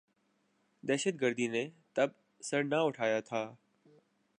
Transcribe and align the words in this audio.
دہشت 0.83 1.21
گردی 1.21 1.47
نے 1.47 1.69
تب 1.93 2.09
سر 2.41 2.63
نہ 2.63 2.75
اٹھایا 2.75 3.19
تھا۔ 3.19 3.55